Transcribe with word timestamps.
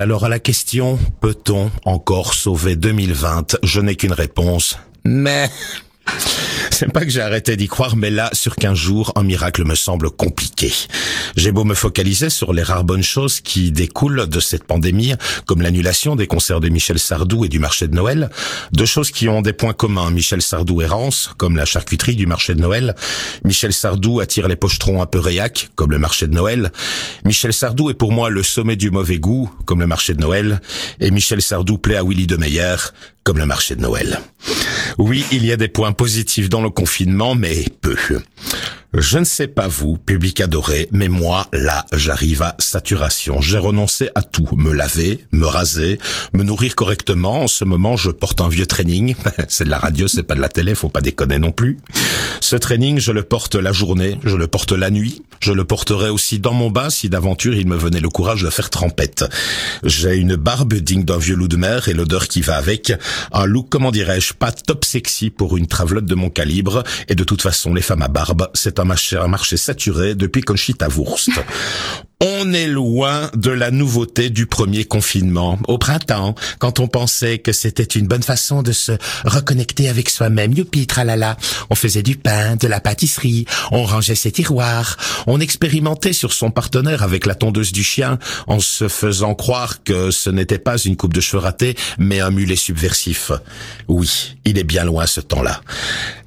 Alors 0.00 0.24
à 0.24 0.30
la 0.30 0.38
question, 0.38 0.98
peut-on 1.20 1.70
encore 1.84 2.32
sauver 2.32 2.74
2020 2.74 3.58
Je 3.62 3.82
n'ai 3.82 3.96
qu'une 3.96 4.14
réponse. 4.14 4.78
Mais 5.04 5.50
c'est 6.80 6.90
pas 6.90 7.04
que 7.04 7.10
j'ai 7.10 7.20
arrêté 7.20 7.58
d'y 7.58 7.68
croire, 7.68 7.94
mais 7.94 8.08
là, 8.08 8.30
sur 8.32 8.56
15 8.56 8.74
jours, 8.74 9.12
un 9.14 9.22
miracle 9.22 9.66
me 9.66 9.74
semble 9.74 10.10
compliqué. 10.10 10.72
J'ai 11.36 11.52
beau 11.52 11.64
me 11.64 11.74
focaliser 11.74 12.30
sur 12.30 12.54
les 12.54 12.62
rares 12.62 12.84
bonnes 12.84 13.02
choses 13.02 13.40
qui 13.40 13.70
découlent 13.70 14.26
de 14.26 14.40
cette 14.40 14.64
pandémie, 14.64 15.12
comme 15.44 15.60
l'annulation 15.60 16.16
des 16.16 16.26
concerts 16.26 16.60
de 16.60 16.70
Michel 16.70 16.98
Sardou 16.98 17.44
et 17.44 17.50
du 17.50 17.58
marché 17.58 17.86
de 17.86 17.94
Noël, 17.94 18.30
deux 18.72 18.86
choses 18.86 19.10
qui 19.10 19.28
ont 19.28 19.42
des 19.42 19.52
points 19.52 19.74
communs. 19.74 20.10
Michel 20.10 20.40
Sardou 20.40 20.80
errance, 20.80 21.34
comme 21.36 21.54
la 21.54 21.66
charcuterie 21.66 22.16
du 22.16 22.24
marché 22.24 22.54
de 22.54 22.62
Noël. 22.62 22.94
Michel 23.44 23.74
Sardou 23.74 24.20
attire 24.20 24.48
les 24.48 24.56
pochetrons 24.56 25.02
un 25.02 25.06
peu 25.06 25.18
réac, 25.18 25.68
comme 25.74 25.90
le 25.90 25.98
marché 25.98 26.28
de 26.28 26.34
Noël. 26.34 26.72
Michel 27.26 27.52
Sardou 27.52 27.90
est 27.90 27.94
pour 27.94 28.10
moi 28.10 28.30
le 28.30 28.42
sommet 28.42 28.76
du 28.76 28.90
mauvais 28.90 29.18
goût, 29.18 29.52
comme 29.66 29.80
le 29.80 29.86
marché 29.86 30.14
de 30.14 30.22
Noël. 30.22 30.62
Et 30.98 31.10
Michel 31.10 31.42
Sardou 31.42 31.76
plaît 31.76 31.96
à 31.96 32.04
Willy 32.04 32.26
de 32.26 32.38
Meyer, 32.38 32.76
comme 33.22 33.36
le 33.36 33.44
marché 33.44 33.76
de 33.76 33.82
Noël. 33.82 34.18
Oui, 34.98 35.24
il 35.32 35.44
y 35.44 35.52
a 35.52 35.56
des 35.56 35.68
points 35.68 35.92
positifs 35.92 36.48
dans 36.48 36.62
le 36.62 36.70
confinement, 36.70 37.34
mais 37.34 37.64
peu. 37.80 37.96
Je 38.92 39.18
ne 39.18 39.24
sais 39.24 39.46
pas 39.46 39.68
vous, 39.68 39.96
public 39.96 40.40
adoré, 40.40 40.88
mais 40.90 41.06
moi, 41.06 41.46
là, 41.52 41.86
j'arrive 41.92 42.42
à 42.42 42.56
saturation. 42.58 43.40
J'ai 43.40 43.58
renoncé 43.58 44.10
à 44.16 44.22
tout. 44.22 44.48
Me 44.56 44.72
laver, 44.72 45.24
me 45.30 45.46
raser, 45.46 46.00
me 46.32 46.42
nourrir 46.42 46.74
correctement. 46.74 47.42
En 47.42 47.46
ce 47.46 47.64
moment, 47.64 47.96
je 47.96 48.10
porte 48.10 48.40
un 48.40 48.48
vieux 48.48 48.66
training. 48.66 49.14
c'est 49.48 49.64
de 49.64 49.70
la 49.70 49.78
radio, 49.78 50.08
c'est 50.08 50.24
pas 50.24 50.34
de 50.34 50.40
la 50.40 50.48
télé, 50.48 50.74
faut 50.74 50.88
pas 50.88 51.00
déconner 51.02 51.38
non 51.38 51.52
plus. 51.52 51.78
Ce 52.40 52.56
training, 52.56 52.98
je 52.98 53.12
le 53.12 53.22
porte 53.22 53.54
la 53.54 53.72
journée, 53.72 54.18
je 54.24 54.36
le 54.36 54.48
porte 54.48 54.72
la 54.72 54.90
nuit. 54.90 55.22
Je 55.40 55.52
le 55.52 55.64
porterai 55.64 56.10
aussi 56.10 56.38
dans 56.38 56.52
mon 56.52 56.70
bas 56.70 56.90
si 56.90 57.08
d'aventure 57.08 57.54
il 57.54 57.66
me 57.66 57.76
venait 57.76 58.00
le 58.00 58.10
courage 58.10 58.42
de 58.42 58.50
faire 58.50 58.68
trempette. 58.68 59.24
J'ai 59.82 60.16
une 60.16 60.36
barbe 60.36 60.74
digne 60.74 61.04
d'un 61.04 61.16
vieux 61.16 61.34
loup 61.34 61.48
de 61.48 61.56
mer 61.56 61.88
et 61.88 61.94
l'odeur 61.94 62.28
qui 62.28 62.42
va 62.42 62.56
avec. 62.56 62.92
Un 63.32 63.46
look, 63.46 63.68
comment 63.70 63.90
dirais-je, 63.90 64.34
pas 64.34 64.52
top 64.52 64.84
sexy 64.84 65.30
pour 65.30 65.56
une 65.56 65.66
travelotte 65.66 66.04
de 66.04 66.14
mon 66.14 66.28
calibre. 66.28 66.84
Et 67.08 67.14
de 67.14 67.24
toute 67.24 67.40
façon, 67.40 67.72
les 67.72 67.80
femmes 67.80 68.02
à 68.02 68.08
barbe, 68.08 68.50
c'est 68.52 68.78
un 68.78 68.84
marché, 68.84 69.56
saturé 69.56 70.14
depuis 70.14 70.42
Conchita 70.42 70.88
Wurst. 70.88 71.30
On 72.22 72.52
est 72.52 72.66
loin 72.66 73.30
de 73.34 73.50
la 73.50 73.70
nouveauté 73.70 74.28
du 74.28 74.44
premier 74.44 74.84
confinement. 74.84 75.58
Au 75.68 75.78
printemps, 75.78 76.34
quand 76.58 76.78
on 76.78 76.86
pensait 76.86 77.38
que 77.38 77.50
c'était 77.50 77.82
une 77.82 78.06
bonne 78.06 78.22
façon 78.22 78.62
de 78.62 78.72
se 78.72 78.92
reconnecter 79.24 79.88
avec 79.88 80.10
soi-même, 80.10 80.52
youpi, 80.52 80.86
tralala, 80.86 81.38
on 81.70 81.74
faisait 81.74 82.02
du 82.02 82.16
pain, 82.16 82.56
de 82.56 82.68
la 82.68 82.78
pâtisserie, 82.78 83.46
on 83.70 83.84
rangeait 83.84 84.14
ses 84.14 84.32
tiroirs, 84.32 84.98
on 85.26 85.40
expérimentait 85.40 86.12
sur 86.12 86.34
son 86.34 86.50
partenaire 86.50 87.02
avec 87.02 87.24
la 87.24 87.34
tondeuse 87.34 87.72
du 87.72 87.82
chien, 87.82 88.18
en 88.46 88.60
se 88.60 88.88
faisant 88.88 89.34
croire 89.34 89.82
que 89.82 90.10
ce 90.10 90.28
n'était 90.28 90.58
pas 90.58 90.76
une 90.76 90.96
coupe 90.96 91.14
de 91.14 91.22
cheveux 91.22 91.42
ratée, 91.42 91.74
mais 91.98 92.20
un 92.20 92.30
mulet 92.30 92.54
subversif. 92.54 93.32
Oui, 93.88 94.36
il 94.44 94.58
est 94.58 94.64
bien 94.64 94.84
loin 94.84 95.06
ce 95.06 95.22
temps-là. 95.22 95.62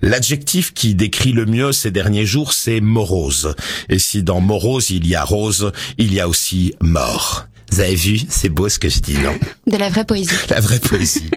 L'adjectif 0.01 0.73
qui 0.73 0.95
décrit 0.95 1.33
le 1.33 1.45
mieux 1.45 1.71
ces 1.71 1.91
derniers 1.91 2.25
jours, 2.25 2.51
c'est 2.51 2.81
morose. 2.81 3.53
Et 3.89 3.99
si 3.99 4.23
dans 4.23 4.41
morose 4.41 4.89
il 4.89 5.05
y 5.07 5.13
a 5.13 5.23
rose, 5.23 5.71
il 5.97 6.13
y 6.13 6.19
a 6.19 6.27
aussi 6.27 6.73
mort. 6.81 7.47
Vous 7.73 7.79
avez 7.79 7.95
vu, 7.95 8.19
c'est 8.29 8.49
beau 8.49 8.69
ce 8.69 8.77
que 8.77 8.87
je 8.87 8.99
dis, 8.99 9.17
non 9.17 9.35
De 9.67 9.77
la 9.77 9.89
vraie 9.89 10.05
poésie. 10.05 10.29
La 10.51 10.59
vraie 10.59 10.77
poésie. 10.79 11.31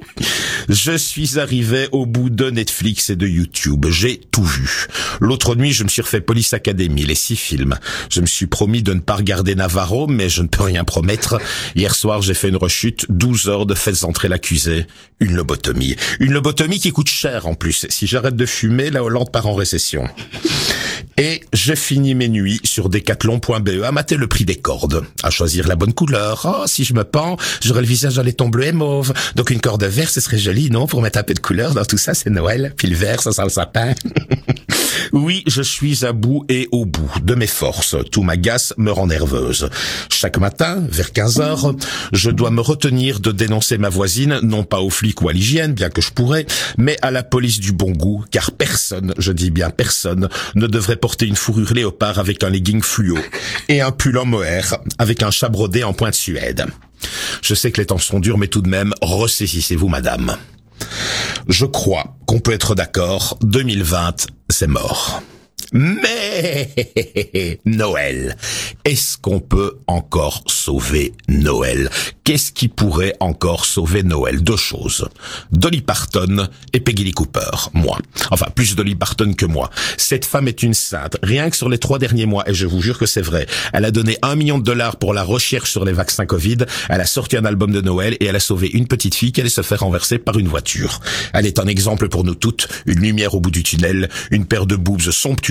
je 0.68 0.94
suis 0.94 1.38
arrivé 1.38 1.88
au 1.92 2.04
bout 2.04 2.28
de 2.28 2.50
Netflix 2.50 3.08
et 3.08 3.16
de 3.16 3.26
YouTube. 3.26 3.86
J'ai 3.88 4.20
tout 4.30 4.44
vu. 4.44 4.86
L'autre 5.20 5.54
nuit, 5.54 5.72
je 5.72 5.82
me 5.82 5.88
suis 5.88 6.02
refait 6.02 6.20
Police 6.20 6.52
Academy, 6.52 7.06
les 7.06 7.14
six 7.14 7.36
films. 7.36 7.76
Je 8.10 8.20
me 8.20 8.26
suis 8.26 8.46
promis 8.46 8.82
de 8.82 8.92
ne 8.92 9.00
pas 9.00 9.14
regarder 9.14 9.54
Navarro, 9.54 10.08
mais 10.08 10.28
je 10.28 10.42
ne 10.42 10.48
peux 10.48 10.64
rien 10.64 10.84
promettre. 10.84 11.40
Hier 11.74 11.94
soir, 11.94 12.20
j'ai 12.20 12.34
fait 12.34 12.50
une 12.50 12.56
rechute, 12.56 13.06
12 13.08 13.48
heures 13.48 13.64
de 13.64 13.74
faites 13.74 14.04
entrer 14.04 14.28
l'accusé. 14.28 14.86
Une 15.20 15.34
lobotomie. 15.34 15.96
Une 16.20 16.32
lobotomie 16.32 16.80
qui 16.80 16.92
coûte 16.92 17.08
cher 17.08 17.46
en 17.46 17.54
plus. 17.54 17.86
Si 17.88 18.06
j'arrête 18.06 18.36
de 18.36 18.44
fumer, 18.44 18.90
la 18.90 19.02
Hollande 19.02 19.32
part 19.32 19.46
en 19.46 19.54
récession. 19.54 20.06
Et 21.18 21.42
je 21.54 21.74
finis 21.74 22.14
mes 22.14 22.28
nuits 22.28 22.60
sur 22.62 22.90
decathlon.be 22.90 23.82
à 23.84 23.90
mater 23.90 24.16
le 24.16 24.26
prix 24.26 24.44
des 24.44 24.56
cordes, 24.56 25.02
à 25.22 25.30
choisir 25.30 25.66
la 25.66 25.74
bonne 25.74 25.94
couleur. 25.94 26.42
Oh, 26.44 26.66
si 26.66 26.84
je 26.84 26.92
me 26.92 27.04
pends, 27.04 27.38
j'aurai 27.62 27.80
le 27.80 27.86
visage 27.86 28.18
en 28.18 28.22
laiton 28.22 28.50
bleu 28.50 28.64
et 28.64 28.72
mauve. 28.72 29.14
Donc 29.34 29.48
une 29.48 29.60
corde 29.60 29.84
verte, 29.84 30.10
ce 30.10 30.20
serait 30.20 30.38
joli, 30.38 30.70
non 30.70 30.86
Pour 30.86 31.00
mettre 31.00 31.18
un 31.18 31.22
peu 31.22 31.32
de 31.32 31.40
couleur 31.40 31.72
dans 31.72 31.84
tout 31.86 31.96
ça, 31.96 32.12
c'est 32.12 32.28
Noël. 32.28 32.74
Puis 32.76 32.88
le 32.88 32.96
vert, 32.96 33.22
ça 33.22 33.32
sent 33.32 33.44
le 33.44 33.48
sapin. 33.48 33.94
oui, 35.16 35.42
je 35.46 35.62
suis 35.62 36.04
à 36.04 36.12
bout 36.12 36.44
et 36.50 36.68
au 36.72 36.84
bout 36.84 37.10
de 37.22 37.34
mes 37.34 37.46
forces. 37.46 37.96
Tout 38.12 38.22
m'agace, 38.22 38.74
me 38.76 38.90
rend 38.90 39.06
nerveuse. 39.06 39.70
Chaque 40.10 40.36
matin, 40.38 40.84
vers 40.90 41.12
15 41.12 41.40
heures, 41.40 41.74
je 42.12 42.30
dois 42.30 42.50
me 42.50 42.60
retenir 42.60 43.18
de 43.20 43.32
dénoncer 43.32 43.78
ma 43.78 43.88
voisine, 43.88 44.38
non 44.42 44.62
pas 44.62 44.80
aux 44.80 44.90
flics 44.90 45.22
ou 45.22 45.30
à 45.30 45.32
l'hygiène, 45.32 45.72
bien 45.72 45.88
que 45.88 46.02
je 46.02 46.10
pourrais, 46.10 46.44
mais 46.76 46.98
à 47.00 47.10
la 47.10 47.22
police 47.22 47.60
du 47.60 47.72
bon 47.72 47.92
goût, 47.92 48.24
car 48.30 48.52
personne, 48.52 49.14
je 49.16 49.32
dis 49.32 49.50
bien 49.50 49.70
personne, 49.70 50.28
ne 50.54 50.66
devrait 50.66 50.96
porter 50.96 51.26
une 51.26 51.36
fourrure 51.36 51.72
léopard 51.72 52.18
avec 52.18 52.44
un 52.44 52.50
legging 52.50 52.82
fluo 52.82 53.18
et 53.68 53.80
un 53.80 53.92
pull 53.92 54.18
en 54.18 54.26
mohair 54.26 54.76
avec 54.98 55.22
un 55.22 55.30
chat 55.30 55.48
brodé 55.48 55.82
en 55.82 55.94
pointe 55.94 56.14
suède. 56.14 56.66
Je 57.40 57.54
sais 57.54 57.70
que 57.70 57.80
les 57.80 57.86
temps 57.86 57.96
sont 57.96 58.20
durs, 58.20 58.36
mais 58.36 58.48
tout 58.48 58.60
de 58.60 58.68
même, 58.68 58.92
ressaisissez-vous, 59.00 59.88
madame. 59.88 60.36
Je 61.48 61.64
crois 61.64 62.16
qu'on 62.26 62.40
peut 62.40 62.52
être 62.52 62.74
d'accord, 62.74 63.38
2020, 63.42 64.26
c'est 64.48 64.66
mort. 64.66 65.20
Mais 65.72 67.58
Noël, 67.64 68.36
est-ce 68.84 69.18
qu'on 69.18 69.40
peut 69.40 69.78
encore 69.86 70.44
sauver 70.46 71.12
Noël? 71.28 71.90
Qu'est-ce 72.24 72.52
qui 72.52 72.68
pourrait 72.68 73.14
encore 73.20 73.64
sauver 73.64 74.02
Noël? 74.02 74.42
Deux 74.42 74.56
choses. 74.56 75.08
Dolly 75.50 75.80
Parton 75.80 76.48
et 76.72 76.80
Peggy 76.80 77.04
Lee 77.04 77.12
Cooper, 77.12 77.70
moi. 77.72 77.98
Enfin, 78.30 78.46
plus 78.54 78.76
Dolly 78.76 78.94
Parton 78.94 79.32
que 79.34 79.46
moi. 79.46 79.70
Cette 79.96 80.24
femme 80.24 80.46
est 80.46 80.62
une 80.62 80.74
sainte. 80.74 81.16
Rien 81.22 81.50
que 81.50 81.56
sur 81.56 81.68
les 81.68 81.78
trois 81.78 81.98
derniers 81.98 82.26
mois, 82.26 82.48
et 82.48 82.54
je 82.54 82.66
vous 82.66 82.82
jure 82.82 82.98
que 82.98 83.06
c'est 83.06 83.22
vrai, 83.22 83.46
elle 83.72 83.84
a 83.84 83.90
donné 83.90 84.18
un 84.22 84.36
million 84.36 84.58
de 84.58 84.64
dollars 84.64 84.96
pour 84.96 85.14
la 85.14 85.22
recherche 85.22 85.70
sur 85.70 85.84
les 85.84 85.92
vaccins 85.92 86.26
Covid, 86.26 86.58
elle 86.88 87.00
a 87.00 87.06
sorti 87.06 87.36
un 87.36 87.44
album 87.44 87.72
de 87.72 87.80
Noël 87.80 88.16
et 88.20 88.26
elle 88.26 88.36
a 88.36 88.40
sauvé 88.40 88.68
une 88.72 88.86
petite 88.86 89.14
fille 89.14 89.32
qui 89.32 89.40
allait 89.40 89.50
se 89.50 89.62
faire 89.62 89.80
renverser 89.80 90.18
par 90.18 90.38
une 90.38 90.48
voiture. 90.48 91.00
Elle 91.32 91.46
est 91.46 91.58
un 91.58 91.66
exemple 91.66 92.08
pour 92.08 92.24
nous 92.24 92.34
toutes, 92.34 92.68
une 92.86 93.00
lumière 93.00 93.34
au 93.34 93.40
bout 93.40 93.50
du 93.50 93.62
tunnel, 93.62 94.08
une 94.30 94.46
paire 94.46 94.66
de 94.66 94.76
boobs 94.76 95.10
somptueuses 95.10 95.45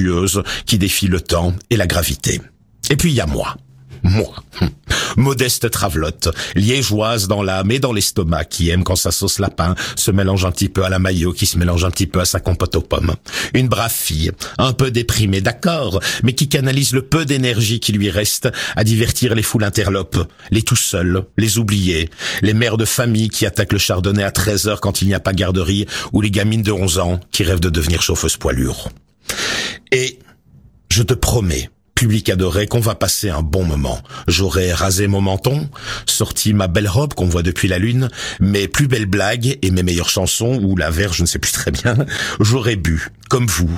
qui 0.66 0.78
défie 0.78 1.07
le 1.07 1.22
temps 1.22 1.53
et 1.69 1.78
la 1.78 1.88
gravité. 1.88 2.41
Et 2.89 2.95
puis 2.95 3.11
il 3.11 3.16
y 3.16 3.22
a 3.22 3.25
moi. 3.25 3.57
Moi, 4.03 4.35
modeste 5.17 5.72
travelotte, 5.72 6.29
liégeoise 6.56 7.28
dans 7.28 7.41
l'âme 7.41 7.72
et 7.72 7.79
dans 7.79 7.91
l'estomac, 7.91 8.45
qui 8.45 8.69
aime 8.69 8.84
quand 8.84 8.95
sa 8.95 9.09
sauce 9.09 9.39
lapin 9.39 9.73
se 9.95 10.11
mélange 10.11 10.45
un 10.45 10.51
petit 10.51 10.69
peu 10.69 10.85
à 10.85 10.89
la 10.89 11.00
maillot, 11.00 11.34
qui 11.34 11.47
se 11.47 11.57
mélange 11.57 11.84
un 11.85 11.89
petit 11.89 12.05
peu 12.05 12.19
à 12.19 12.25
sa 12.25 12.39
compote 12.39 12.75
aux 12.75 12.81
pommes. 12.81 13.16
Une 13.55 13.67
brave 13.67 13.91
fille, 13.91 14.31
un 14.59 14.73
peu 14.73 14.91
déprimée, 14.91 15.41
d'accord, 15.41 16.00
mais 16.23 16.34
qui 16.34 16.47
canalise 16.47 16.94
le 16.94 17.01
peu 17.01 17.25
d'énergie 17.25 17.79
qui 17.79 17.94
lui 17.94 18.11
reste 18.11 18.47
à 18.75 18.84
divertir 18.84 19.34
les 19.34 19.41
foules 19.41 19.63
interlopes, 19.63 20.31
les 20.51 20.61
tout 20.61 20.75
seuls, 20.75 21.25
les 21.38 21.57
oubliés, 21.57 22.11
les 22.44 22.53
mères 22.53 22.78
de 22.78 22.85
famille 22.85 23.29
qui 23.29 23.47
attaquent 23.47 23.73
le 23.73 23.79
chardonnay 23.79 24.23
à 24.23 24.31
13 24.31 24.67
heures 24.67 24.81
quand 24.81 25.01
il 25.01 25.07
n'y 25.07 25.16
a 25.16 25.19
pas 25.19 25.34
garderie, 25.34 25.88
ou 26.13 26.22
les 26.22 26.29
gamines 26.29 26.61
de 26.61 26.72
11 26.72 27.00
ans 27.00 27.19
qui 27.31 27.44
rêvent 27.44 27.59
de 27.59 27.69
devenir 27.69 28.03
chauffeuse 28.03 28.38
poilure. 28.38 28.89
Et 29.91 30.19
je 30.89 31.03
te 31.03 31.13
promets, 31.13 31.69
public 31.95 32.29
adoré, 32.29 32.67
qu'on 32.67 32.79
va 32.79 32.95
passer 32.95 33.29
un 33.29 33.41
bon 33.41 33.63
moment. 33.63 34.01
J'aurai 34.27 34.73
rasé 34.73 35.07
mon 35.07 35.21
menton, 35.21 35.69
sorti 36.05 36.53
ma 36.53 36.67
belle 36.67 36.89
robe 36.89 37.13
qu'on 37.13 37.27
voit 37.27 37.43
depuis 37.43 37.67
la 37.67 37.79
lune, 37.79 38.09
mes 38.39 38.67
plus 38.67 38.87
belles 38.87 39.05
blagues 39.05 39.57
et 39.61 39.71
mes 39.71 39.83
meilleures 39.83 40.09
chansons, 40.09 40.59
ou 40.61 40.75
la 40.75 40.91
verre, 40.91 41.13
je 41.13 41.21
ne 41.21 41.27
sais 41.27 41.39
plus 41.39 41.51
très 41.51 41.71
bien. 41.71 41.95
J'aurais 42.39 42.75
bu, 42.75 43.09
comme 43.29 43.47
vous. 43.47 43.71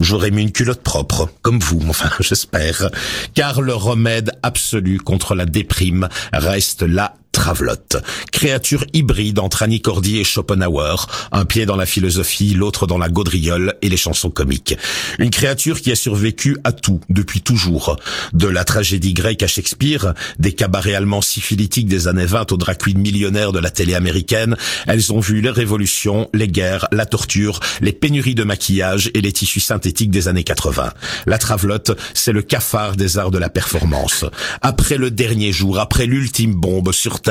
J'aurais 0.00 0.32
mis 0.32 0.42
une 0.42 0.52
culotte 0.52 0.82
propre, 0.82 1.28
comme 1.42 1.60
vous, 1.60 1.80
enfin, 1.88 2.10
j'espère. 2.20 2.90
Car 3.34 3.60
le 3.60 3.74
remède 3.74 4.32
absolu 4.42 4.98
contre 4.98 5.34
la 5.34 5.46
déprime 5.46 6.08
reste 6.32 6.82
la 6.82 7.14
Travelotte, 7.32 7.96
créature 8.30 8.84
hybride 8.92 9.38
entre 9.38 9.62
Annie 9.62 9.80
Cordy 9.80 10.18
et 10.18 10.24
Schopenhauer, 10.24 11.08
un 11.32 11.44
pied 11.46 11.66
dans 11.66 11.76
la 11.76 11.86
philosophie, 11.86 12.54
l'autre 12.54 12.86
dans 12.86 12.98
la 12.98 13.08
gaudriole 13.08 13.74
et 13.80 13.88
les 13.88 13.96
chansons 13.96 14.30
comiques. 14.30 14.76
Une 15.18 15.30
créature 15.30 15.80
qui 15.80 15.90
a 15.90 15.96
survécu 15.96 16.58
à 16.62 16.72
tout, 16.72 17.00
depuis 17.08 17.40
toujours. 17.40 17.96
De 18.34 18.46
la 18.46 18.64
tragédie 18.64 19.14
grecque 19.14 19.42
à 19.42 19.46
Shakespeare, 19.46 20.12
des 20.38 20.52
cabarets 20.52 20.94
allemands 20.94 21.22
syphilitiques 21.22 21.88
des 21.88 22.06
années 22.06 22.26
20 22.26 22.52
aux 22.52 22.56
drag 22.56 22.76
queens 22.76 22.98
millionnaires 22.98 23.52
de 23.52 23.58
la 23.58 23.70
télé 23.70 23.94
américaine, 23.94 24.56
elles 24.86 25.12
ont 25.12 25.20
vu 25.20 25.40
les 25.40 25.50
révolutions, 25.50 26.28
les 26.34 26.48
guerres, 26.48 26.86
la 26.92 27.06
torture, 27.06 27.60
les 27.80 27.92
pénuries 27.92 28.34
de 28.34 28.44
maquillage 28.44 29.10
et 29.14 29.22
les 29.22 29.32
tissus 29.32 29.60
synthétiques 29.60 30.10
des 30.10 30.28
années 30.28 30.44
80. 30.44 30.92
La 31.26 31.38
Travelotte, 31.38 31.98
c'est 32.12 32.32
le 32.32 32.42
cafard 32.42 32.96
des 32.96 33.16
arts 33.16 33.30
de 33.30 33.38
la 33.38 33.48
performance. 33.48 34.26
Après 34.60 34.98
le 34.98 35.10
dernier 35.10 35.52
jour, 35.52 35.78
après 35.78 36.04
l'ultime 36.04 36.54
bombe 36.54 36.92
sur 36.92 37.21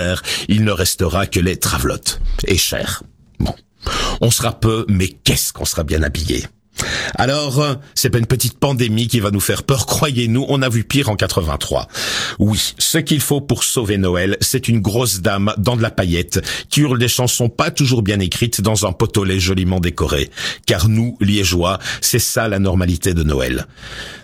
il 0.47 0.63
ne 0.63 0.71
restera 0.71 1.27
que 1.27 1.39
les 1.39 1.57
travelottes. 1.57 2.21
Et 2.47 2.57
cher. 2.57 3.03
Bon. 3.39 3.55
On 4.21 4.31
sera 4.31 4.59
peu, 4.59 4.85
mais 4.88 5.07
qu'est-ce 5.07 5.53
qu'on 5.53 5.65
sera 5.65 5.83
bien 5.83 6.03
habillé? 6.03 6.45
Alors, 7.15 7.59
euh, 7.59 7.75
c'est 7.95 8.09
pas 8.09 8.17
une 8.17 8.25
petite 8.25 8.57
pandémie 8.57 9.07
qui 9.07 9.19
va 9.19 9.31
nous 9.31 9.39
faire 9.39 9.63
peur, 9.63 9.85
croyez-nous, 9.85 10.45
on 10.49 10.61
a 10.61 10.69
vu 10.69 10.83
pire 10.83 11.09
en 11.09 11.15
83. 11.15 11.87
Oui, 12.39 12.73
ce 12.77 12.97
qu'il 12.97 13.21
faut 13.21 13.41
pour 13.41 13.63
sauver 13.63 13.97
Noël, 13.97 14.37
c'est 14.41 14.67
une 14.67 14.79
grosse 14.79 15.21
dame 15.21 15.53
dans 15.57 15.75
de 15.75 15.81
la 15.81 15.91
paillette 15.91 16.41
qui 16.69 16.81
hurle 16.81 16.99
des 16.99 17.07
chansons 17.07 17.49
pas 17.49 17.71
toujours 17.71 18.01
bien 18.01 18.19
écrites 18.19 18.61
dans 18.61 18.85
un 18.85 18.91
potolet 18.91 19.39
joliment 19.39 19.79
décoré. 19.79 20.29
Car 20.65 20.87
nous, 20.87 21.17
liégeois, 21.19 21.79
c'est 22.01 22.19
ça 22.19 22.47
la 22.47 22.59
normalité 22.59 23.13
de 23.13 23.23
Noël. 23.23 23.67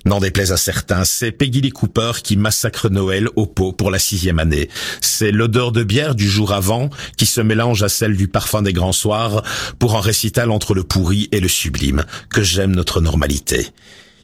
N'en 0.05 0.19
déplaise 0.19 0.53
à 0.53 0.57
certains, 0.57 1.03
c'est 1.03 1.31
Peggy 1.31 1.59
Lee 1.61 1.71
Cooper 1.71 2.11
qui 2.23 2.37
massacre 2.37 2.89
Noël 2.89 3.27
au 3.35 3.45
pot 3.45 3.73
pour 3.73 3.91
la 3.91 3.99
sixième 3.99 4.39
année. 4.39 4.69
C'est 5.01 5.31
l'odeur 5.31 5.73
de 5.73 5.83
bière 5.83 6.15
du 6.15 6.29
jour 6.29 6.53
avant 6.53 6.89
qui 7.17 7.25
se 7.25 7.41
mélange 7.41 7.83
à 7.83 7.89
celle 7.89 8.15
du 8.15 8.29
parfum 8.29 8.61
des 8.61 8.73
grands 8.73 8.93
soirs 8.93 9.43
pour 9.79 9.97
un 9.97 10.01
récital 10.01 10.51
entre 10.51 10.73
le 10.73 10.83
pourri 10.83 11.27
et 11.31 11.41
le 11.41 11.49
sublime 11.49 12.05
que 12.29 12.41
j'aime 12.41 12.76
notre 12.77 13.01
normalité. 13.01 13.67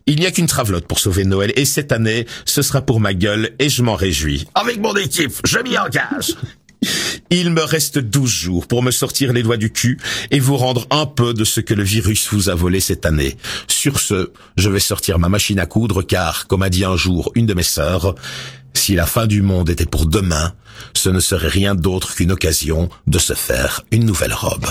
Il 0.05 0.19
n'y 0.19 0.25
a 0.25 0.31
qu'une 0.31 0.47
travelotte 0.47 0.87
pour 0.87 0.99
sauver 0.99 1.25
Noël 1.25 1.51
et 1.55 1.65
cette 1.65 1.91
année, 1.91 2.25
ce 2.45 2.61
sera 2.61 2.81
pour 2.81 2.99
ma 2.99 3.13
gueule 3.13 3.51
et 3.59 3.69
je 3.69 3.83
m'en 3.83 3.95
réjouis. 3.95 4.45
Avec 4.55 4.79
mon 4.79 4.95
équipe, 4.95 5.33
je 5.45 5.59
m'y 5.59 5.77
engage. 5.77 6.35
Il 7.29 7.51
me 7.51 7.63
reste 7.63 7.97
douze 7.97 8.29
jours 8.29 8.67
pour 8.67 8.83
me 8.83 8.91
sortir 8.91 9.33
les 9.33 9.43
doigts 9.43 9.57
du 9.57 9.71
cul 9.71 9.97
et 10.29 10.39
vous 10.39 10.57
rendre 10.57 10.85
un 10.91 11.05
peu 11.05 11.33
de 11.33 11.45
ce 11.45 11.61
que 11.61 11.73
le 11.73 11.83
virus 11.83 12.27
vous 12.31 12.49
a 12.49 12.55
volé 12.55 12.79
cette 12.79 13.05
année. 13.05 13.37
Sur 13.67 13.99
ce, 13.99 14.31
je 14.57 14.69
vais 14.69 14.81
sortir 14.81 15.19
ma 15.19 15.29
machine 15.29 15.59
à 15.59 15.65
coudre 15.65 16.03
car, 16.03 16.47
comme 16.47 16.63
a 16.63 16.69
dit 16.69 16.85
un 16.85 16.97
jour 16.97 17.31
une 17.35 17.45
de 17.45 17.53
mes 17.53 17.63
sœurs, 17.63 18.15
si 18.73 18.95
la 18.95 19.05
fin 19.05 19.27
du 19.27 19.41
monde 19.41 19.69
était 19.69 19.85
pour 19.85 20.05
demain, 20.05 20.53
ce 20.93 21.09
ne 21.09 21.21
serait 21.21 21.47
rien 21.47 21.75
d'autre 21.75 22.13
qu'une 22.15 22.31
occasion 22.31 22.89
de 23.07 23.19
se 23.19 23.33
faire 23.33 23.81
une 23.91 24.05
nouvelle 24.05 24.33
robe. 24.33 24.65